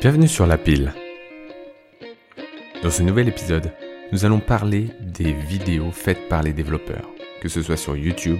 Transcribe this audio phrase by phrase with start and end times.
[0.00, 0.92] Bienvenue sur La Pile.
[2.82, 3.72] Dans ce nouvel épisode,
[4.12, 7.08] nous allons parler des vidéos faites par les développeurs.
[7.40, 8.38] Que ce soit sur YouTube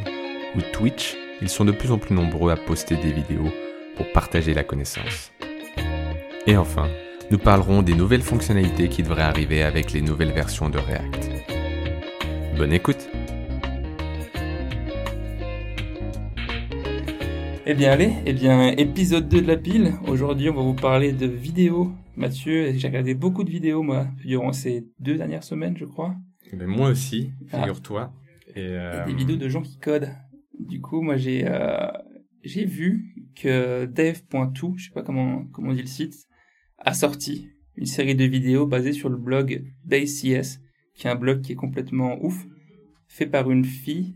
[0.55, 3.51] ou Twitch, ils sont de plus en plus nombreux à poster des vidéos
[3.97, 5.33] pour partager la connaissance.
[6.47, 6.89] Et enfin,
[7.31, 11.31] nous parlerons des nouvelles fonctionnalités qui devraient arriver avec les nouvelles versions de React.
[12.59, 13.09] Bonne écoute
[17.69, 19.95] Eh bien allez, eh bien épisode 2 de la pile.
[20.07, 21.93] Aujourd'hui on va vous parler de vidéos.
[22.17, 26.15] Mathieu, j'ai regardé beaucoup de vidéos moi durant ces deux dernières semaines je crois.
[26.53, 27.59] Ben, moi aussi, Ah.
[27.61, 28.13] figure-toi.
[28.55, 30.11] Et, Et euh, des vidéos de gens qui codent.
[30.59, 31.89] Du coup moi j'ai euh,
[32.45, 36.15] j'ai vu que dev.to, je sais pas comment comment on dit le site,
[36.79, 40.61] a sorti une série de vidéos basées sur le blog Base.cs,
[40.95, 42.47] qui est un blog qui est complètement ouf,
[43.09, 44.15] fait par une fille.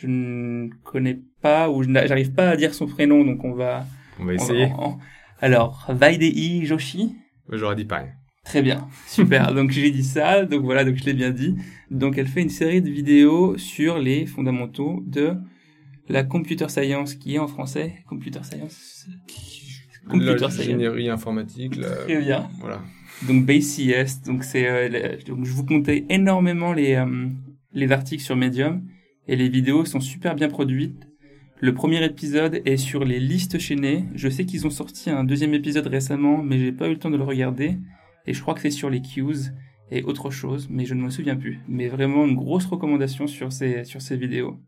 [0.00, 3.52] Je ne connais pas ou je n'a- j'arrive pas à dire son prénom donc on
[3.52, 3.84] va
[4.18, 4.66] on va on va- essayer.
[4.78, 4.96] on-
[5.40, 7.16] Alors, Vaidei Joshi.
[7.50, 8.08] J'aurais dit pareil.
[8.44, 9.52] Très bien, super.
[9.54, 11.54] donc j'ai dit ça, donc voilà, donc je l'ai bien dit.
[11.90, 15.34] Donc elle fait une série de vidéos sur les fondamentaux de
[16.08, 19.06] la computer science, qui est en français computer science.
[20.08, 20.58] Computer science.
[20.58, 22.48] L'ingénierie informatique, la- Très bien.
[22.60, 22.80] voilà.
[23.28, 27.26] Donc BaseCS, donc c'est euh, donc je vous comptais énormément les euh,
[27.74, 28.82] les articles sur Medium
[29.30, 31.06] et les vidéos sont super bien produites.
[31.60, 34.06] Le premier épisode est sur les listes chaînées.
[34.16, 37.10] Je sais qu'ils ont sorti un deuxième épisode récemment, mais j'ai pas eu le temps
[37.10, 37.78] de le regarder.
[38.26, 39.52] Et je crois que c'est sur les queues
[39.92, 41.60] et autre chose, mais je ne me souviens plus.
[41.68, 44.58] Mais vraiment une grosse recommandation sur ces sur ces vidéos.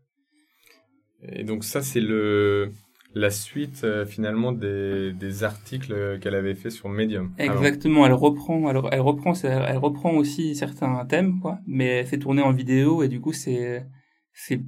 [1.23, 2.71] Et donc ça, c'est le
[3.15, 7.33] la suite euh, finalement des, des articles qu'elle avait fait sur Medium.
[7.37, 12.41] Exactement, elle reprend, alors elle reprend, elle reprend aussi certains thèmes, quoi, mais c'est tourné
[12.41, 13.85] en vidéo et du coup c'est,
[14.33, 14.61] c'est,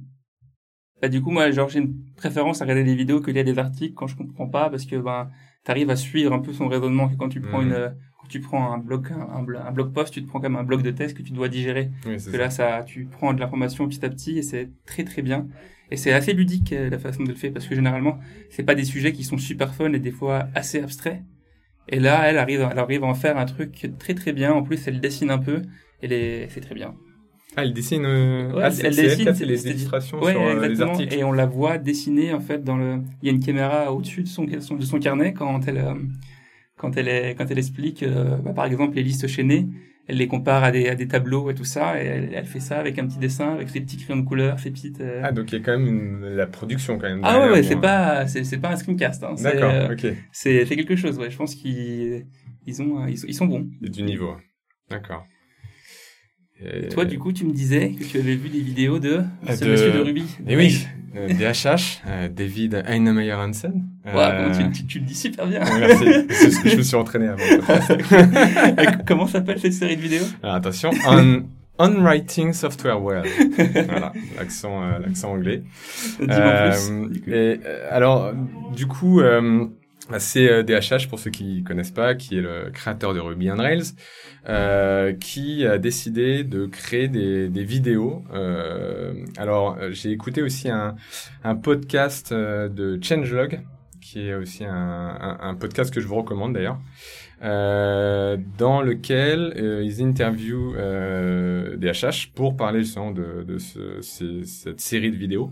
[1.02, 3.58] bah du coup moi genre j'ai une préférence à regarder des vidéos que lire des
[3.58, 5.30] articles quand je comprends pas parce que ben
[5.64, 8.72] t'arrives à suivre un peu son raisonnement que quand tu prends une, quand tu prends
[8.72, 11.22] un blog, un, un blog post, tu te prends comme un bloc de test que
[11.22, 11.90] tu dois digérer.
[12.06, 12.38] Oui, c'est Que ça.
[12.38, 15.48] là ça, tu prends de l'information petit à petit et c'est très très bien.
[15.90, 18.18] Et c'est assez ludique euh, la façon de le faire parce que généralement
[18.50, 21.20] c'est pas des sujets qui sont super fun et des fois assez abstraits.
[21.88, 24.52] Et là elle arrive, elle arrive à en faire un truc très très bien.
[24.54, 25.62] En plus elle dessine un peu
[26.02, 26.94] et les- c'est très bien.
[27.56, 28.04] Ah, elle dessine.
[28.04, 30.90] euh, Ouais, ah, elle c'est c'est elle les illustrations Ouais, sur euh, les exactement.
[30.92, 31.14] articles.
[31.14, 32.98] Et on la voit dessiner en fait dans le.
[33.22, 35.94] Il y a une caméra au-dessus de son, de son carnet quand elle euh,
[36.76, 38.04] quand elle est quand elle explique
[38.44, 39.66] bah, par exemple les listes chaînées.
[40.08, 42.60] Elle les compare à des à des tableaux et tout ça et elle, elle fait
[42.60, 45.02] ça avec un petit dessin avec ses petits crayons de couleur, ses petites.
[45.22, 47.22] Ah, donc il y a quand même une, la production quand même.
[47.24, 49.24] Ah ouais, c'est euh, pas, c'est, pas un screencast.
[49.24, 49.34] Hein.
[49.42, 50.06] D'accord, ok.
[50.30, 51.18] c'est, quelque chose.
[51.18, 52.26] Ouais, je pense qu'ils,
[52.66, 53.66] ils ont, ils sont, ils sont bons.
[53.80, 54.36] Il y a du niveau.
[54.90, 55.24] D'accord.
[56.64, 59.16] Et- Toi, du coup, tu me disais que tu avais vu des vidéos de
[59.48, 60.24] Euh, ce de- monsieur de Ruby.
[60.48, 63.84] Et oui, euh, DHH, euh, David Heinemeier Hansen.
[64.06, 65.60] Euh, tu, tu, tu le dis super bien.
[65.78, 67.42] Merci, c'est ce que je me suis entraîné avant.
[69.06, 70.24] Comment s'appelle cette série de vidéos?
[70.42, 71.42] Alors attention, on,
[71.78, 73.24] on writing software well.
[73.88, 75.62] voilà, l'accent, euh, l'accent anglais.
[76.20, 76.70] Dis-moi Euh,
[77.08, 77.32] plus.
[77.32, 78.32] et, euh, alors,
[78.74, 79.66] du coup, euh,
[80.18, 83.56] c'est euh, DHH pour ceux qui connaissent pas, qui est le créateur de Ruby on
[83.56, 83.82] Rails,
[84.48, 88.22] euh, qui a décidé de créer des, des vidéos.
[88.32, 90.94] Euh, alors, euh, j'ai écouté aussi un,
[91.42, 93.60] un podcast euh, de Changelog,
[94.00, 96.78] qui est aussi un, un, podcast que je vous recommande d'ailleurs.
[97.42, 105.10] Euh, dans lequel ils interviewent euh, DHH pour parler justement de, de ce, cette série
[105.10, 105.50] de vidéos.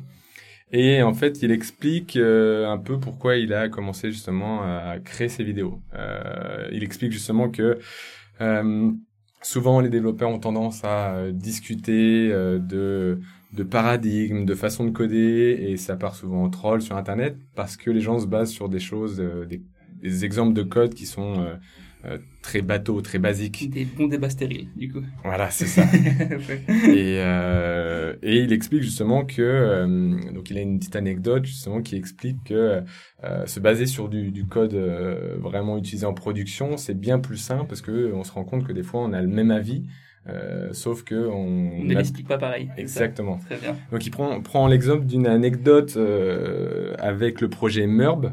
[0.76, 5.28] Et en fait, il explique euh, un peu pourquoi il a commencé justement à créer
[5.28, 5.80] ces vidéos.
[5.94, 7.78] Euh, il explique justement que
[8.40, 8.90] euh,
[9.40, 13.20] souvent les développeurs ont tendance à discuter de
[13.70, 17.92] paradigmes, de façon de coder, et ça part souvent en troll sur Internet parce que
[17.92, 19.18] les gens se basent sur des choses,
[19.48, 19.62] des,
[20.02, 21.46] des exemples de code qui sont
[22.06, 23.70] euh, très bateaux, très basiques.
[23.70, 25.00] Des bons débats stériles, du coup.
[25.24, 25.84] Voilà, c'est ça.
[26.88, 29.86] et, euh, et il explique justement que euh,
[30.32, 32.82] donc il a une petite anecdote justement qui explique que
[33.24, 37.36] euh, se baser sur du, du code euh, vraiment utilisé en production c'est bien plus
[37.38, 39.84] simple parce que on se rend compte que des fois on a le même avis
[40.28, 42.70] euh, sauf que on, On ne a- l'explique pas pareil.
[42.76, 43.76] exactement Très bien.
[43.90, 48.26] donc il prend, prend l'exemple d'une anecdote euh, avec le projet MERB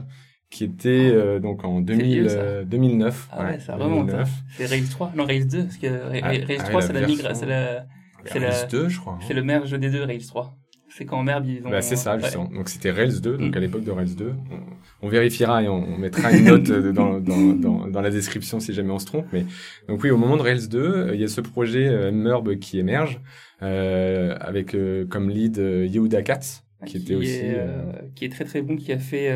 [0.51, 2.35] qui était euh, donc en 2000, vieux, ça.
[2.37, 4.09] euh, 2009 Ah ouais, ça remonte.
[4.09, 4.23] hein.
[4.23, 4.29] 2009.
[4.57, 5.13] C'est Rails 3.
[5.15, 5.63] Non, Rails 2.
[5.63, 7.85] Parce que Ra- Ah, Rails ah 3, ouais, c'est la la migra, version- c'est la,
[8.25, 9.25] c'est la- Rails 2 je crois hein.
[9.27, 10.55] c'est le merge des deux Rails 3.
[10.93, 11.69] C'est quand Merb, ils ont.
[11.69, 12.21] Bah, c'est ça, Ouais.
[12.21, 12.49] justement.
[12.53, 13.57] Donc, c'était Rails 2, donc Mm.
[13.57, 14.33] à l'époque de Rails 2.
[14.51, 18.09] On, on vérifiera et on, on mettra une note euh, dans, dans, dans, dans la
[18.09, 19.25] description si jamais on se trompe.
[19.31, 19.45] Mais,
[19.87, 22.77] donc oui, au moment de Rails 2, euh, il y a ce projet Merb qui
[22.77, 23.21] émerge,
[23.61, 28.43] euh, avec euh, comme lead Yehuda Katz, qui, était aussi est, euh, qui est très
[28.43, 29.31] très bon, qui a fait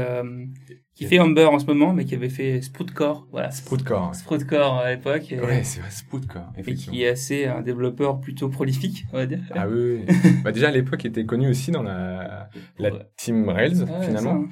[0.95, 3.51] qui fait Humber en ce moment, mais qui avait fait Sproutcore, voilà.
[3.51, 4.15] Sproutcore.
[4.15, 5.27] Sproutcore à l'époque.
[5.31, 9.39] Ouais, c'est vrai, Sproutcore, et qui est assez un développeur plutôt prolifique, on va dire.
[9.51, 10.15] Ah oui, oui.
[10.44, 12.50] bah déjà à l'époque, il était connu aussi dans la,
[12.80, 13.00] la Ouais.
[13.18, 14.31] team Rails Ouais, finalement.
[14.31, 14.47] ça, hein.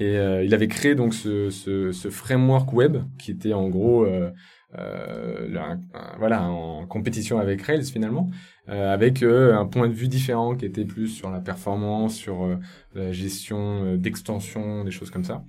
[0.00, 4.04] Et euh, il avait créé donc ce, ce, ce framework web qui était en gros
[4.04, 4.30] euh,
[4.78, 8.30] euh, le- un- un- voilà en compétition avec Rails finalement,
[8.68, 12.58] euh, avec un point de vue différent qui était plus sur la performance, sur
[12.94, 15.42] la gestion d'extension, des choses comme ça.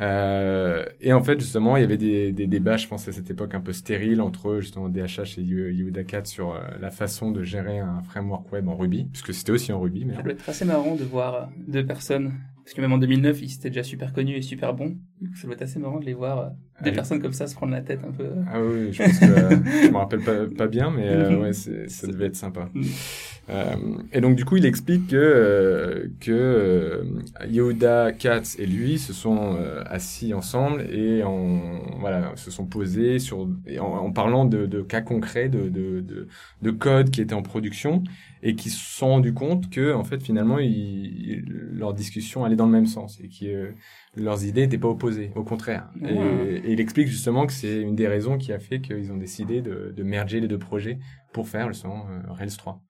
[0.00, 3.30] Euh, et en fait justement il y avait des, des débats, je pense à cette
[3.30, 7.44] époque un peu stériles entre justement DHH et Yehuda Cat sur euh, la façon de
[7.44, 10.04] gérer un framework web en Ruby, puisque c'était aussi en Ruby.
[10.04, 12.32] Mais Ça doit être assez marrant de voir euh, deux personnes,
[12.64, 14.96] parce que même en 2009, ils étaient déjà super connus et super bons.
[15.36, 16.92] Ça doit être assez marrant de les voir, des Ouais.
[16.92, 18.26] personnes comme ça se prendre la tête un peu.
[18.52, 19.26] Ah oui, je pense que
[19.86, 22.68] je me rappelle pas, pas bien, mais euh, ouais, c'est- ça devait être sympa.
[22.74, 22.82] Mm.
[23.50, 23.76] Euh,
[24.12, 27.04] et donc du coup, il explique que euh, que
[27.46, 33.18] Yehuda, Katz et lui se sont euh, assis ensemble et en, voilà se sont posés
[33.18, 33.40] sur
[33.80, 36.28] en, en parlant de, de cas concrets, de, de, de,
[36.62, 38.02] de code qui était en production
[38.42, 42.56] et qui se sont rendus compte que en fait finalement ils, ils- leur discussion allait
[42.56, 43.72] dans le même sens et euh,
[44.16, 45.90] leurs idées n'étaient pas opposées, au contraire.
[46.02, 49.60] Et, il explique justement que c'est une des raisons qui a fait qu'ils ont décidé
[49.62, 50.98] de, de merger les deux projets
[51.32, 52.80] pour faire justement euh, Rails 3.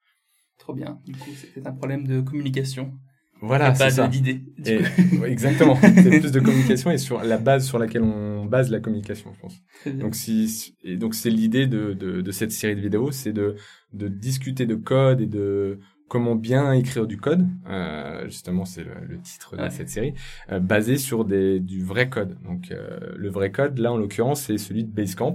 [0.58, 1.00] Trop bien.
[1.04, 2.92] Du coup, c'était un problème de communication,
[3.40, 4.08] Voilà, pas c'est ça.
[4.08, 5.76] coup, ouais, exactement.
[5.76, 9.40] C'est plus de communication et sur la base sur laquelle on base la communication, je
[9.40, 9.62] pense.
[9.98, 13.56] Donc si et donc c'est l'idée de, de de cette série de vidéos, c'est de
[13.92, 17.46] de discuter de code et de comment bien écrire du code.
[17.68, 19.70] Euh, justement, c'est le, le titre de Ouais.
[19.70, 20.14] cette série,
[20.52, 22.36] euh, basé sur des du vrai code.
[22.44, 25.34] Donc euh, le vrai code, là en l'occurrence, c'est celui de Basecamp,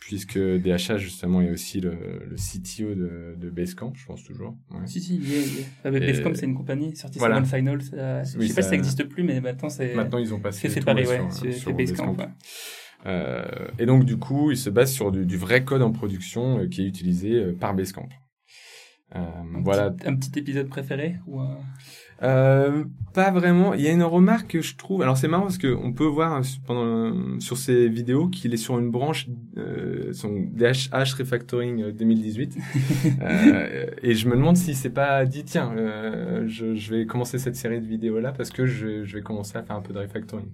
[0.00, 1.90] puisque DHH justement est aussi le,
[2.28, 4.56] le CTO de, de Basecamp, je pense toujours.
[4.70, 4.78] Ouais.
[4.86, 5.66] Si, si, il est, il est.
[5.84, 7.42] Ah, mais Basecamp, c'est une compagnie, sortie Voilà.
[7.44, 7.80] Final.
[7.82, 10.32] ça- Je Oui, sais pas ça- si ça existe plus, mais maintenant c'est Maintenant, ils
[10.34, 11.20] ont passé c'est séparé, ouais,
[11.52, 12.14] sur, Basecamp.
[12.14, 12.16] Basecamp.
[12.16, 12.28] ouais.
[13.06, 13.42] Euh,
[13.78, 16.68] et donc du coup, il se base sur du, du vrai code en production euh,
[16.68, 18.08] qui est utilisé euh, par Basecamp.
[19.16, 19.90] Euh, Un voilà.
[19.90, 21.58] petit- un petit épisode préféré ou un-
[22.22, 22.84] Euh,
[23.14, 23.72] pas vraiment.
[23.72, 25.00] Il y a une remarque que je trouve.
[25.00, 28.58] Alors c'est marrant parce que on peut voir hein, pendant sur ces vidéos qu'il est
[28.58, 29.26] sur une branche
[29.56, 32.58] euh, son DHH Refactoring euh, 2018.
[33.22, 37.38] euh, et je me demande si c'est pas dit tiens, euh, je, je vais commencer
[37.38, 39.94] cette série de vidéos là parce que je, je vais commencer à faire un peu
[39.94, 40.50] de refactoring.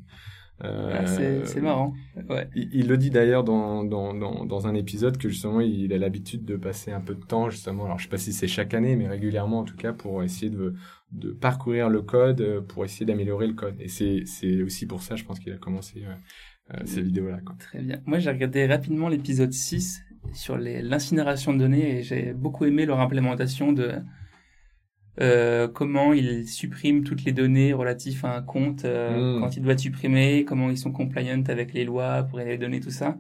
[0.65, 1.93] Euh, Ah, c'est c'est marrant.
[2.31, 2.49] Ouais.
[2.55, 5.99] il, il le dit d'ailleurs dans, dans, dans, dans un épisode que justement il a
[5.99, 8.73] l'habitude de passer un peu de temps justement, alors je sais pas si c'est chaque
[8.73, 10.75] année, mais régulièrement en tout cas pour essayer de,
[11.13, 13.75] de parcourir le code, euh, pour essayer d'améliorer le code.
[13.81, 14.25] Et c'est,
[14.63, 17.41] aussi pour ça, je pense qu'il a commencé euh, euh, ces vidéos-là.
[17.59, 18.01] Très bien.
[18.07, 20.01] Moi, j'ai regardé rapidement l'épisode 6
[20.33, 23.93] sur l'incinération de données et j'ai beaucoup aimé leur implémentation de
[25.21, 29.41] euh, comment ils suppriment toutes les données relatives à un compte euh, Mm.
[29.41, 32.81] quand il doit être supprimé, comment ils sont compliant avec les lois pour les données,
[32.81, 33.17] tout ça.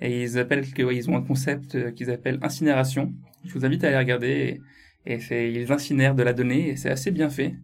[0.00, 3.12] Et ils appellent que ouais, ils ont un concept euh, qu'ils appellent incinération.
[3.44, 4.60] Je vous invite à aller regarder
[5.06, 7.56] et, et c'est ils incinèrent de la donnée et c'est assez bien fait.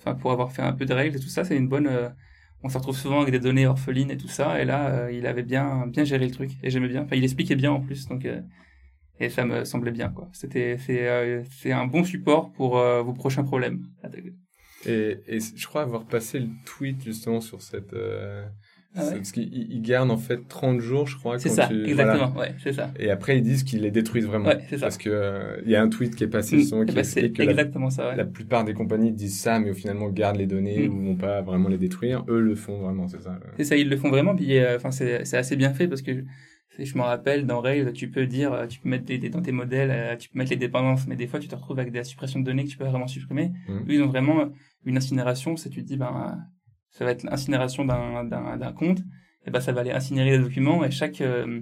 [0.00, 1.86] Enfin, pour avoir fait un peu de règles et tout ça, c'est une bonne.
[1.86, 2.08] euh,
[2.62, 5.26] on se retrouve souvent avec des données orphelines et tout ça, et là, euh, il
[5.26, 7.02] avait bien bien géré le truc et j'aimais bien.
[7.04, 8.40] Enfin, il expliquait bien en plus, donc euh,
[9.20, 10.28] et ça me semblait bien quoi.
[10.32, 13.82] C'était c'est euh, c'est un bon support pour euh, vos prochains problèmes.
[14.86, 17.94] Et, et je crois avoir passé le tweet justement sur cette...
[17.94, 18.44] Euh,
[18.94, 19.14] Ah ouais?
[19.14, 21.38] parce qu'ils ils gardent en fait 30 jours, je crois.
[21.38, 22.28] C'est ça, tu- exactement.
[22.30, 22.50] voilà.
[22.50, 22.92] Ouais, c'est ça.
[22.98, 24.48] Et après, ils disent qu'ils les détruisent vraiment.
[24.50, 24.82] Ouais, c'est ça.
[24.86, 26.58] Parce que euh, il y a un tweet qui est passé Mm.
[26.60, 28.10] justement Eh qui ben, explique que la, exactement ça.
[28.10, 28.16] Ouais.
[28.16, 30.92] la plupart des compagnies disent ça, mais au finalement gardent les données Mm.
[30.98, 32.22] ou vont pas vraiment les détruire.
[32.28, 33.40] Eux le font vraiment, c'est ça.
[33.56, 34.36] C'est ça, ils le font vraiment.
[34.36, 36.24] Puis, enfin, c'est assez bien fait parce que
[36.78, 39.52] je me rappelle dans Rails, tu peux dire, euh, tu peux mettre des, dans tes
[39.52, 42.02] modèles, euh, tu peux mettre les dépendances, mais des fois tu te retrouves avec des
[42.04, 43.52] suppressions de données que tu peux vraiment supprimer.
[43.68, 44.50] Eux, ils ont vraiment
[44.84, 45.56] une incinération.
[45.56, 46.44] C'est tu te dis, ben,
[46.90, 49.00] ça va être l'incinération d'un compte.
[49.46, 51.60] Et ben, ça va aller incinérer les documents et chaque euh,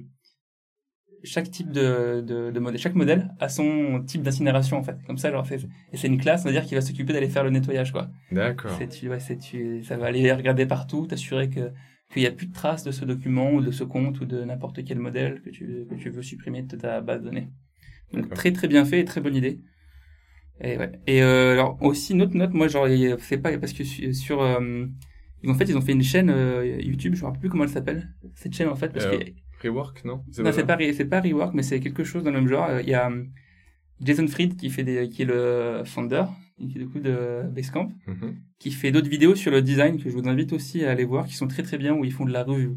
[1.24, 4.96] chaque type de, de, de modèle, chaque modèle a son type d'incinération en fait.
[5.06, 7.44] Comme ça, alors et c'est une classe, on va dire, qui va s'occuper d'aller faire
[7.44, 8.08] le nettoyage quoi.
[8.30, 8.76] D'accord.
[8.78, 9.18] Ouais,
[9.84, 11.70] ça va aller regarder partout, t'assurer que
[12.12, 14.44] qu'il n'y a plus de traces de ce document ou de ce compte ou de
[14.44, 17.48] n'importe quel modèle que tu que tu veux supprimer de ta base de données.
[18.12, 19.60] Donc très très bien fait et très bonne idée.
[20.60, 20.92] Et ouais.
[21.06, 22.86] Et euh, alors aussi une autre note, moi genre
[23.18, 24.86] c'est pas parce que su- sur euh,
[25.44, 27.70] ont fait ils ont fait une chaîne euh, YouTube, je me rappelle plus comment elle
[27.70, 29.18] s'appelle cette chaîne en fait parce Euh,
[29.62, 30.24] que Rework, non?
[30.38, 32.68] Non, c'est pas, c'est pas Rework, mais c'est quelque chose dans le même genre.
[32.68, 33.10] Euh, Il y a
[34.00, 36.24] Jason Fried qui fait des, qui est le founder,
[36.58, 38.36] qui est du coup de Basecamp, Mhm.
[38.58, 41.26] qui fait d'autres vidéos sur le design que je vous invite aussi à aller voir,
[41.26, 42.76] qui sont très très bien, où ils font de la revue,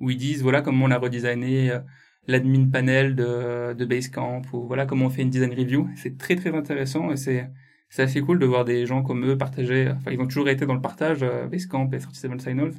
[0.00, 1.80] où ils disent voilà comment on a redesigné euh,
[2.26, 5.88] l'admin panel de, de Basecamp, ou voilà comment on fait une design review.
[5.96, 7.50] C'est très très intéressant et c'est,
[7.90, 9.90] c'est assez cool de voir des gens comme eux partager.
[9.90, 12.74] Enfin, ils ont toujours été dans le partage, euh, Basecamp et 37 Signals,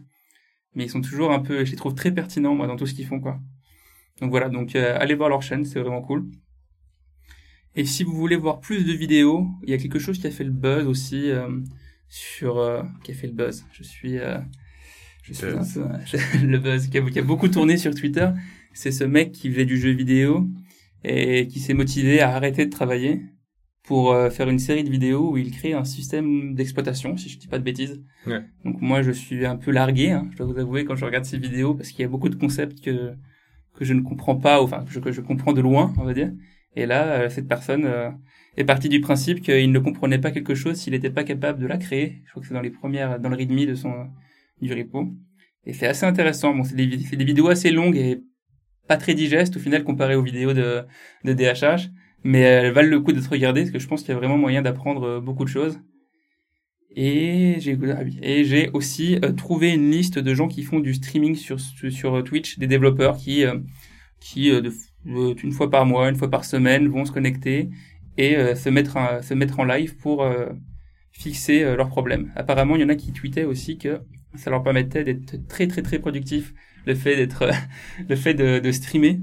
[0.76, 2.94] mais ils sont toujours un peu, je les trouve très pertinents moi dans tout ce
[2.94, 3.40] qu'ils font quoi.
[4.22, 6.26] Donc voilà, donc euh, allez voir leur chaîne, c'est vraiment cool.
[7.76, 10.32] Et si vous voulez voir plus de vidéos, il y a quelque chose qui a
[10.32, 11.48] fait le buzz aussi euh,
[12.08, 13.66] sur euh, qui a fait le buzz.
[13.72, 14.38] Je suis euh,
[15.24, 15.84] je suis un peu,
[16.46, 18.30] le buzz qui a, qui a beaucoup tourné sur Twitter.
[18.74, 20.48] C'est ce mec qui faisait du jeu vidéo
[21.04, 23.22] et qui s'est motivé à arrêter de travailler
[23.84, 27.38] pour euh, faire une série de vidéos où il crée un système d'exploitation, si je
[27.38, 28.02] dis pas de bêtises.
[28.26, 28.42] Ouais.
[28.64, 31.26] Donc moi, je suis un peu largué, hein, je dois vous avouer, quand je regarde
[31.26, 33.14] ces vidéos, parce qu'il y a beaucoup de concepts que
[33.76, 36.04] que je ne comprends pas, ou, enfin que je, que je comprends de loin, on
[36.04, 36.32] va dire.
[36.76, 38.10] Et là, euh, cette personne euh,
[38.58, 41.68] est partie du principe qu'il ne comprenait pas quelque chose s'il n'était pas capable de
[41.68, 42.22] la créer.
[42.26, 44.08] Je crois que c'est dans les premières, dans le readme de son
[44.62, 45.10] du repo.
[45.66, 46.56] Et c'est assez intéressant.
[46.56, 48.22] Bon, c'est des, vidéos assez longues et
[48.88, 50.84] pas très digestes au final comparé aux vidéos de,
[51.24, 51.90] de DHH,
[52.24, 54.38] mais elles valent le coup d'être regardées parce que je pense qu'il y a vraiment
[54.38, 55.80] moyen d'apprendre euh, beaucoup de choses.
[56.96, 61.34] Et j'ai ah et j'ai aussi trouvé une liste de gens qui font du streaming
[61.34, 63.46] sur sur Twitch, des développeurs qui
[64.20, 64.72] qui de,
[65.06, 67.70] une fois par mois, une fois par semaine vont se connecter
[68.18, 70.26] et se mettre un, se mettre en live pour
[71.12, 72.32] fixer leurs problèmes.
[72.36, 74.02] Apparemment, il y en a qui tweetaient aussi que
[74.36, 76.54] ça leur permettait d'être très très très productifs
[76.86, 77.50] le fait d'être
[78.10, 79.20] le fait de, de streamer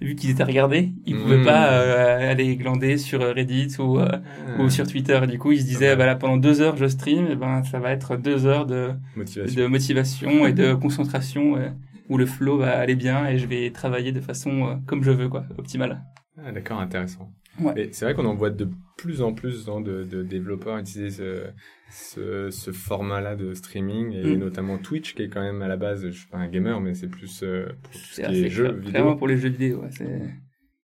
[0.00, 1.44] vu qu'ils étaient regardés ils pouvaient Mmh.
[1.44, 4.62] pas euh, aller glander sur Reddit ou euh, Ah.
[4.62, 5.96] ou sur Twitter du coup ils se disaient Ouais.
[5.96, 8.92] bah là pendant deux heures je stream et ben ça va être deux heures de
[9.16, 9.60] Motivation.
[9.62, 11.68] de motivation et de concentration euh,
[12.10, 15.10] où le flow va aller bien et je vais travailler de façon euh, comme je
[15.10, 16.02] veux quoi optimale
[16.44, 17.30] Ah, d'accord, intéressant.
[17.60, 17.88] Ouais.
[17.92, 21.46] C'est vrai qu'on en voit de plus en plus hein, de, de développeurs utiliser ce,
[21.90, 24.38] ce, ce format-là de streaming, et Mm.
[24.38, 26.94] notamment Twitch, qui est quand même à la base, je suis pas un gamer, mais
[26.94, 29.16] c'est plus euh, pour tout ce qui est jeux clair- clairement vidéo.
[29.16, 30.20] pour les jeux vidéo ouais, c'est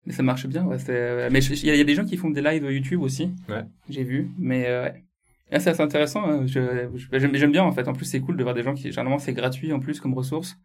[0.05, 2.05] mais ça marche bien ouais, c'est mais il y, a- il y a des gens
[2.05, 3.63] qui font des lives YouTube aussi Ouais.
[3.89, 5.03] j'ai vu mais euh, ouais.
[5.51, 6.45] Ah, c'est assez intéressant hein.
[6.47, 9.33] j'aime bien en fait en plus c'est cool de voir des gens qui généralement c'est
[9.33, 10.55] gratuit en plus comme ressource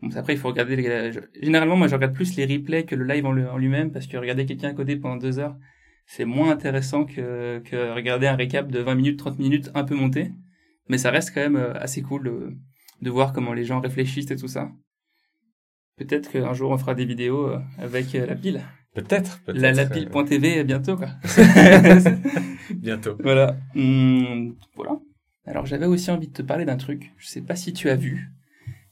[0.00, 1.12] Bon, après, il faut regarder les...
[1.42, 4.46] Généralement, moi, je regarde plus les replays que le live en, lui-même, parce que regarder
[4.46, 5.56] quelqu'un coder pendant deux heures,
[6.06, 9.94] c'est moins intéressant que, que regarder un récap de 20 minutes, 30 minutes un peu
[9.94, 10.32] monté.
[10.88, 12.56] Mais ça reste quand même euh, assez cool de,
[13.02, 14.70] de voir comment les gens réfléchissent et tout ça.
[15.96, 18.62] Peut-être qu'un jour, on fera des vidéos euh, avec euh, la pile.
[18.94, 19.60] Peut-être, peut-être.
[19.60, 21.08] La, la pile.tv bientôt, quoi.
[22.74, 23.16] bientôt.
[23.20, 23.56] Voilà.
[23.74, 24.98] Hum, voilà.
[25.44, 27.12] Alors j'avais aussi envie de te parler d'un truc.
[27.16, 28.30] Je sais pas si tu as vu,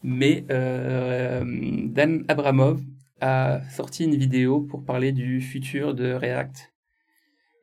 [0.09, 1.43] mais euh,
[1.89, 2.81] Dan Abramov
[3.21, 6.73] a sorti une vidéo pour parler du futur de React.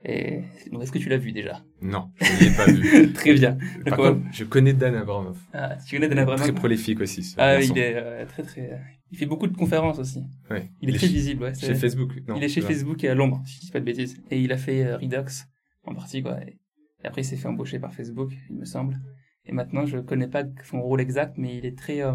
[0.05, 0.41] Et
[0.81, 1.63] est-ce que tu l'as vu déjà?
[1.81, 3.13] Non, je l'ai pas vu.
[3.13, 3.53] Très bien.
[3.85, 4.15] Par D'accord.
[4.15, 5.37] contre, je connais Dan Abramov.
[5.53, 6.41] Ah, tu connais Dan Abramov?
[6.43, 7.33] Très prolifique aussi.
[7.37, 7.73] Ah, garçon.
[7.73, 8.81] il est euh, très très.
[9.11, 10.21] Il fait beaucoup de conférences aussi.
[10.51, 10.69] Ouais.
[10.81, 11.43] Il est très visible.
[11.43, 12.11] Ouais, Chez c'est- Facebook.
[12.27, 12.67] Non, il est chez là.
[12.67, 14.21] Facebook et à Londres, si je dis pas de bêtises.
[14.29, 15.45] Et il a fait euh, Redux
[15.85, 16.37] en partie, quoi.
[16.43, 16.57] Et
[17.05, 18.99] après, il s'est fait embaucher par Facebook, il me semble.
[19.45, 22.01] Et maintenant, je connais pas son rôle exact, mais il est très.
[22.01, 22.13] euh,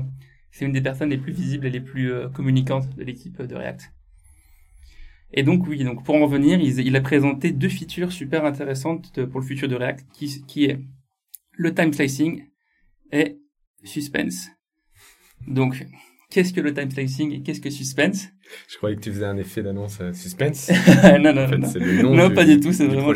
[0.51, 3.55] c'est une des personnes les plus visibles et les plus euh, communicantes de l'équipe de
[3.55, 3.93] React.
[5.35, 9.15] Et donc oui, donc pour en revenir, il, il a présenté deux features super intéressantes
[9.15, 10.81] de- pour le futur de React, qui, qui est
[11.53, 12.45] le time slicing
[13.13, 13.37] et
[13.85, 14.49] suspense.
[15.47, 15.85] Donc,
[16.31, 18.29] qu'est-ce que le time slicing et qu'est-ce que suspense?
[18.69, 20.71] Je croyais que tu faisais un effet d'annonce euh, suspense.
[21.21, 21.73] Non, non, En fait, non.
[21.75, 23.13] le nom Non, du- pas du tout, c'est vraiment.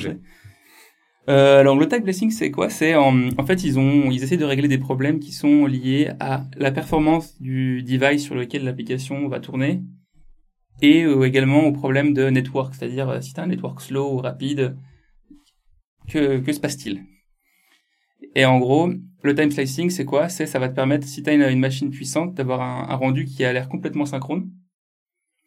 [1.29, 2.69] Euh, alors le tag blessing c'est quoi?
[2.69, 6.11] C'est en, en fait ils ont ils essaient de régler des problèmes qui sont liés
[6.19, 9.83] à la performance du device sur lequel l'application va tourner
[10.81, 14.14] et euh, également au problème de network, c'est-à-dire euh, si tu as un network slow
[14.14, 14.76] ou rapide,
[16.09, 17.05] que, que se passe-t-il?
[18.35, 18.91] Et en gros,
[19.23, 20.29] le time slicing c'est quoi?
[20.29, 23.26] C'est ça va te permettre si tu as une, machine puissante d'avoir un, un rendu
[23.26, 24.50] qui a l'air complètement synchrone,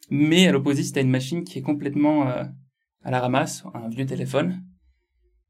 [0.10, 2.46] mais à l'opposé si tu as une machine qui est complètement euh,
[3.04, 4.64] à la ramasse, un vieux téléphone,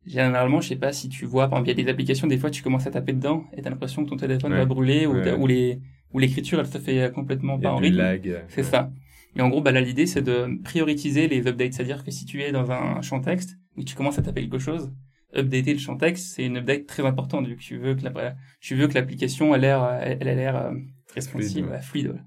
[0.06, 2.38] généralement, je sais pas si tu vois, par exemple, il y a des applications, des
[2.38, 4.60] fois, tu commences à taper dedans et t'as l'impression que ton téléphone Ouais.
[4.60, 5.34] va brûler ou, Ouais.
[5.34, 5.80] ou les,
[6.14, 7.98] ou l'écriture, elle se fait complètement Il y pas a en rythme.
[7.98, 8.28] lag.
[8.30, 8.92] euh, C'est ça.
[9.38, 11.74] Et en gros, bah, là, l'idée, c'est de prioriser les updates.
[11.74, 14.42] C'est-à-dire que si tu es dans un champ texte et que tu commences à taper
[14.42, 14.94] quelque chose,
[15.36, 18.36] updater le champ texte, c'est une update très importante vu que tu veux que la,
[18.62, 20.72] tu veux que l'application ait l'air, elle, elle a l'air euh,
[21.14, 21.72] responsive, Fluide, ouais.
[21.72, 22.08] ouais, fluide.
[22.08, 22.20] ouais.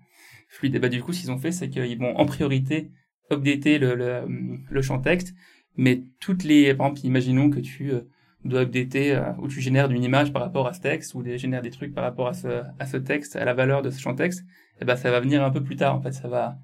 [0.50, 0.74] Fluide.
[0.74, 2.90] Et bah, du coup, ce qu'ils ont fait, c'est qu'ils vont en priorité
[3.32, 4.22] updater le, le,
[4.68, 5.34] le champ texte,
[5.78, 8.00] mais toutes les, par exemple, imaginons que tu euh,
[8.44, 11.38] dois updater euh, ou tu génères une image par rapport à ce texte ou des,
[11.38, 14.00] génères des trucs par rapport à ce, à ce texte, à la valeur de ce
[14.00, 14.44] champ texte,
[14.80, 16.58] et ben ça va venir un peu plus tard en fait, ça va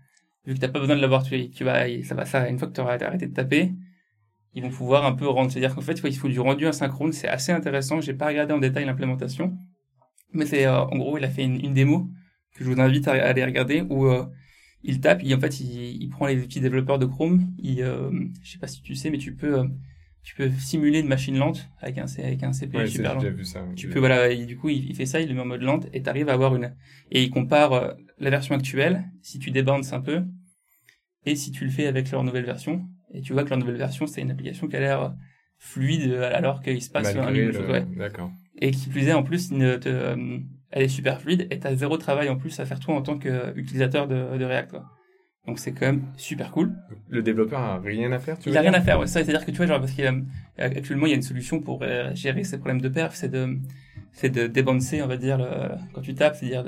[0.47, 2.69] vu que t'as pas besoin de l'avoir tu, tu vas ça va ça une fois
[2.69, 3.73] que tu auras arrêté de taper,
[4.53, 7.29] ils vont pouvoir un peu rendre, c'est-à-dire qu'en fait il faut du rendu asynchrone, c'est
[7.29, 9.57] assez intéressant, j'ai pas regardé en détail l'implémentation,
[10.33, 12.09] mais c'est euh, en gros il a fait une, une démo
[12.57, 14.27] que je vous invite à, à aller regarder où euh,
[14.85, 18.11] il tape, il, en fait il, il prend les petits développeurs de Chrome, il, euh,
[18.43, 19.65] je sais pas si tu sais mais tu peux euh,
[20.23, 23.21] tu peux simuler une machine lente avec un, avec un CPU Ouais, super lent.
[23.21, 23.63] j'ai vu ça.
[23.77, 25.61] Tu peux, voilà, et du coup, il, il fait ça, il le met en mode
[25.61, 26.75] lente, et t'arrives à avoir une,
[27.11, 30.23] et il compare euh, la version actuelle, si tu débandes un peu,
[31.27, 33.77] et si tu le fais avec leur nouvelle version, et tu vois que leur nouvelle
[33.77, 35.15] version, c'est une application qui a l'air
[35.59, 37.87] fluide, euh, alors qu'il se passe un Malgré de le- ouais.
[37.97, 38.31] D'accord.
[38.63, 40.39] Et qui plus est, en plus, une- te- euh,
[40.75, 43.17] elle est super fluide, et t'as zéro travail en plus à faire toi en tant
[43.19, 44.85] qu'utilisateur de, de React, quoi.
[45.47, 46.73] Donc c'est quand même super cool.
[47.11, 49.23] Le développeur a rien à faire, tu Il veux a rien à faire, ouais, ça,
[49.23, 52.45] c'est-à-dire que tu vois, genre, parce qu'actuellement, il y a une solution pour euh, gérer
[52.45, 53.59] ces problèmes de perf, c'est de,
[54.13, 56.65] c'est de débouncer, on va dire, le- quand tu tapes, c'est-à-dire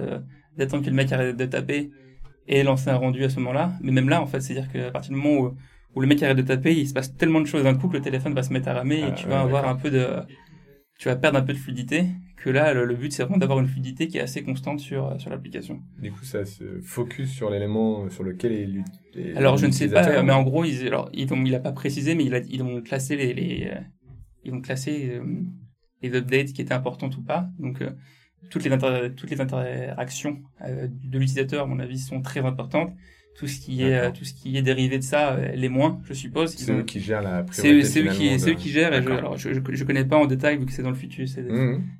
[0.57, 1.91] d'attendre que le mec arrête de taper
[2.49, 3.73] et lancer un rendu à ce moment-là.
[3.83, 5.55] Mais même là, en fait, c'est-à-dire qu'à partir du moment où,
[5.95, 7.97] où le mec arrête de taper, il se passe tellement de choses d'un coup que
[7.97, 9.91] le téléphone va se mettre à ramer Ah, et tu ouais, vas avoir un peu
[9.91, 10.07] de,
[10.99, 12.07] tu vas perdre un peu de fluidité.
[12.37, 15.19] Que là, le, le but, c'est vraiment d'avoir une fluidité qui est assez constante sur,
[15.21, 15.81] sur l'application.
[15.99, 18.85] Du coup, ça se focus sur l'élément sur lequel est l'ut-
[19.16, 20.25] est Alors je ne sais pas, l'utilisateur.
[20.25, 22.62] mais en gros, ils, alors, ils ont, il a pas précisé, mais il a, ils
[22.62, 23.81] ont classé les, les euh,
[24.45, 25.25] ils ont classé euh,
[26.02, 27.49] les updates qui étaient importantes ou pas.
[27.59, 27.90] Donc euh,
[28.50, 28.71] toutes les
[29.16, 32.93] toutes les interactions euh, de l'utilisateur, à mon avis, sont très importantes.
[33.38, 36.00] Tout ce qui est euh, tout ce qui est dérivé de ça, euh, les moins,
[36.05, 36.55] je suppose.
[36.57, 37.85] C'est eux qui gèrent la priorité.
[37.85, 38.95] c'est eux qui, c'est eux de- qui gèrent.
[38.95, 40.97] Et je, alors je, je, je connais pas en détail vu que c'est dans le
[40.97, 41.28] futur.
[41.28, 41.45] C'est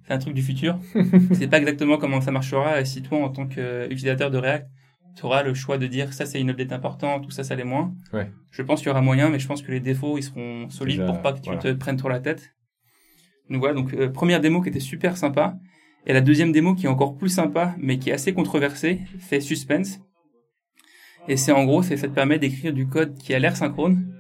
[0.07, 0.79] c'est un truc du futur.
[1.33, 2.81] c'est pas exactement comment ça marchera.
[2.81, 4.67] Et si toi, en tant qu'utilisateur de React,
[5.15, 7.65] tu auras le choix de dire ça c'est une update importante ou ça ça l'est
[7.65, 7.95] moins.
[8.15, 8.31] Ouais.
[8.51, 11.01] Je pense qu'il y aura moyen, mais je pense que les défauts ils seront solides
[11.01, 11.61] Déjà, pour pas que tu voilà.
[11.61, 12.55] te prennes trop la tête.
[13.51, 15.57] Donc voilà, donc euh, première démo qui était super sympa.
[16.07, 19.41] Et la deuxième démo qui est encore plus sympa, mais qui est assez controversée, fait
[19.41, 20.01] suspense.
[21.29, 24.15] Et c'est en gros, c'est ça te permet d'écrire du code qui a l'air synchrone,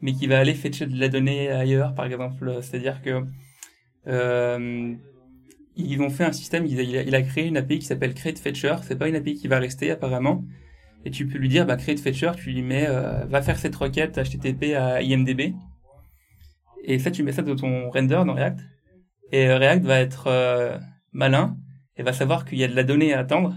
[0.00, 2.58] mais qui va aller fetcher de la donnée ailleurs, par exemple.
[2.60, 3.22] C'est-à-dire que
[4.06, 4.94] euh,
[5.76, 8.38] ils ont fait un système, il a, il a- créé une API qui s'appelle Create
[8.38, 8.74] Fetcher.
[8.82, 10.44] C'est pas une API qui va rester apparemment.
[11.04, 13.74] Et tu peux lui dire, bah, Create Fetcher, tu lui mets, euh, va faire cette
[13.74, 15.54] requête HTTP à IMDB.
[16.84, 18.60] Et ça, tu mets ça dans ton render dans React.
[19.32, 20.78] Et euh, React va être euh,
[21.12, 21.56] malin
[21.96, 23.54] et va savoir qu'il y a de la donnée à attendre.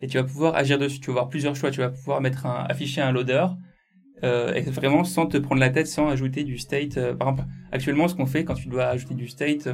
[0.00, 1.00] Et tu vas pouvoir agir dessus.
[1.00, 1.70] Tu vas avoir plusieurs choix.
[1.70, 3.46] Tu vas pouvoir mettre afficher un loader.
[4.22, 6.96] Euh, vraiment sans te prendre la tête, sans ajouter du state.
[6.96, 9.68] Euh, par exemple, actuellement, ce qu'on fait quand tu dois ajouter du state,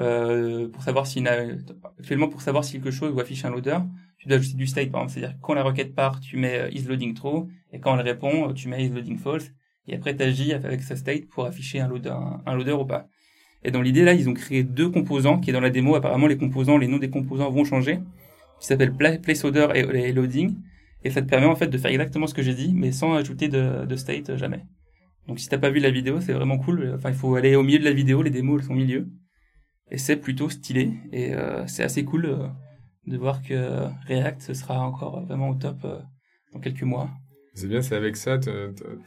[0.00, 1.22] euh, pour savoir si
[1.98, 3.78] actuellement pour savoir si quelque chose ou afficher un loader,
[4.18, 6.70] tu dois ajouter du state par exemple, c'est-à-dire quand la requête part, tu mets euh,
[6.70, 9.50] is loading true et quand elle répond, tu mets is loading false
[9.88, 12.14] et après tu agis avec ce state pour afficher un loader,
[12.46, 13.08] un loader ou pas.
[13.62, 15.94] Et dans l'idée là, ils ont créé deux composants qui est dans la démo.
[15.94, 18.00] Apparemment, les composants, les noms des composants vont changer,
[18.60, 20.56] qui s'appellent pla- placeholder et, loading.
[21.02, 23.14] Et ça te permet en fait de faire exactement ce que j'ai dit, mais sans
[23.14, 24.64] ajouter de, state euh, jamais.
[25.26, 26.92] Donc si t'as pas vu la vidéo, c'est vraiment cool.
[26.94, 29.08] Enfin, il faut aller au milieu de la vidéo, les démos elles sont au milieu.
[29.90, 30.92] Et c'est plutôt stylé.
[31.12, 32.46] Et euh, c'est assez cool euh,
[33.06, 35.86] de voir que React sera encore vraiment au top
[36.52, 37.10] dans quelques mois.
[37.54, 38.48] C'est bien, c'est avec ça, tu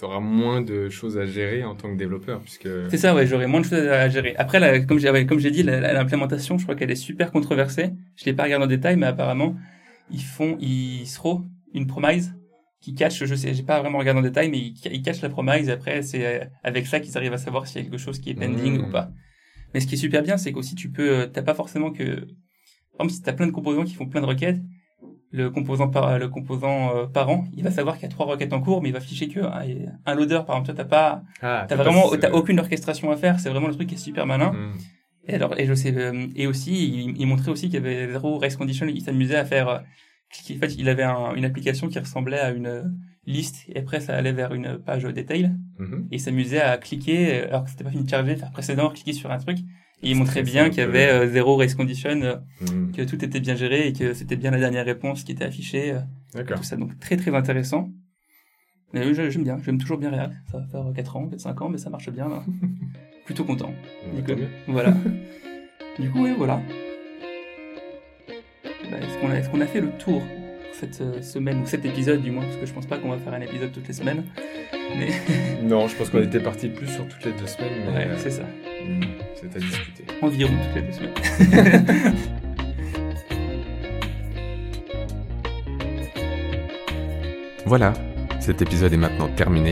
[0.01, 3.47] auras moins de choses à gérer en tant que développeur, puisque C'est ça, ouais, j'aurais
[3.47, 4.36] moins de choses à gérer.
[4.38, 6.95] Après, là, comme j'ai ouais, comme j'ai dit, la- la- l'implémentation, je crois qu'elle est
[6.95, 7.91] super controversée.
[8.17, 9.56] Je l'ai pas regardé en détail, mais apparemment,
[10.12, 12.36] ils font, ils seront une promise
[12.82, 15.29] qui cache, je sais, j'ai pas vraiment regardé en détail, mais ils, ils cachent la
[15.29, 15.69] promise.
[15.69, 18.19] Et après, c'est euh, avec ça qu'ils arrivent à savoir s'il y a quelque chose
[18.19, 18.86] qui est pending Mmh.
[18.86, 19.10] ou pas.
[19.73, 22.03] Mais ce qui est super bien, c'est qu'aussi tu peux, euh, t'as pas forcément que,
[22.97, 24.60] par exemple, si t'as plein de composants qui font plein de requêtes,
[25.34, 28.54] le composant par, le composant euh, parent, il va savoir qu'il y a trois requêtes
[28.54, 29.63] en cours, mais il va afficher que un,
[30.06, 30.41] un loader.
[30.46, 33.39] Par exemple, toi, t'as pas, ah, T'as vraiment, t'as aucune orchestration à faire.
[33.39, 34.54] C'est vraiment le truc qui est super malin.
[34.54, 34.74] Mhm.
[35.28, 38.12] Et alors, et je sais, euh, et aussi, il, il montrait aussi qu'il y avait
[38.12, 38.86] zéro race condition.
[38.88, 39.80] Il s'amusait à faire, euh,
[40.32, 42.84] cliquer- en fait, il avait un- une application qui ressemblait à une euh,
[43.26, 45.52] liste, et après, ça allait vers une page detail.
[45.80, 46.08] Mhm.
[46.12, 48.89] Et il s'amusait à cliquer, euh, alors que c'était pas fini de charger, faire précédent,
[48.89, 49.58] cliquer sur un truc.
[50.03, 52.91] Et il montrait bien qu'il y avait euh, zéro race condition, euh, Mhm.
[52.91, 55.93] que tout était bien géré et que c'était bien la dernière réponse qui était affichée.
[55.93, 55.99] euh,
[56.33, 56.57] D'accord.
[56.57, 57.89] tout ça, donc très très intéressant.
[58.93, 60.33] Mais oui, je- j'aime bien, j'aime toujours bien React.
[60.51, 62.43] Ça va faire 4 ans, peut-être 5 ans, mais ça marche bien là.
[63.25, 63.71] Plutôt content.
[64.27, 64.33] Bah,
[64.67, 64.93] voilà.
[65.99, 66.61] du coup, oui, voilà.
[68.91, 70.21] Bah, est-ce qu'on a, fait le tour
[70.84, 73.17] cette euh, semaine, ou cet épisode du moins, parce que je pense pas qu'on va
[73.17, 74.24] faire un épisode toutes les semaines.
[74.98, 75.12] Mais
[75.63, 78.17] Non, je pense qu'on était parti plus sur toutes les deux semaines, mais ouais, euh,
[78.17, 78.43] c'est ça.
[78.43, 79.02] mhm,
[79.36, 80.04] c'est à discuter.
[80.22, 82.15] Environ toutes les deux semaines.
[87.65, 87.93] Voilà,
[88.41, 89.72] cet épisode est maintenant terminé.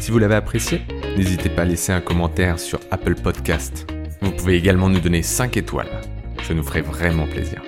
[0.00, 0.82] Si vous l'avez apprécié,
[1.16, 3.86] n'hésitez pas à laisser un commentaire sur Apple Podcast.
[4.20, 6.00] Vous pouvez également nous donner 5 étoiles.
[6.42, 7.62] Ça nous ferait vraiment plaisir.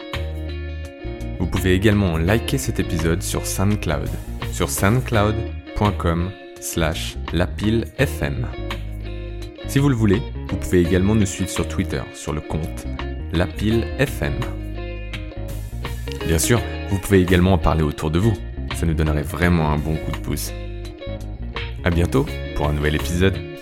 [1.38, 4.08] Vous pouvez également liker cet épisode sur SoundCloud,
[4.52, 8.46] sur soundcloud.com slash lapilefm.
[9.66, 12.86] Si vous le voulez, vous pouvez également nous suivre sur Twitter sur le compte
[13.32, 14.34] lapilefm.
[16.26, 18.34] Bien sûr, vous pouvez également en parler autour de vous.
[18.74, 20.52] Ça nous donnerait vraiment un bon coup de pouce.
[21.84, 23.55] À bientôt pour un nouvel épisode.